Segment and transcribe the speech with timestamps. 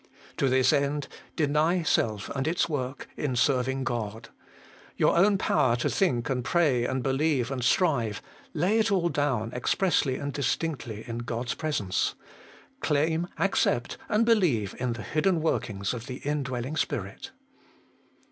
[0.35, 0.35] 3.
[0.37, 4.29] To this end, deny self and its work In serving Qod.
[4.97, 8.19] Your own power to thinh and pray and believe and strive
[8.51, 12.15] lay it all down expressly and dis tinctly in God's presence;
[12.79, 17.29] claim, accept, and believe in the hidden workings of the indwelling Spirit.